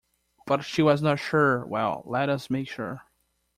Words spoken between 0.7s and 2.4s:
was not sure- well, let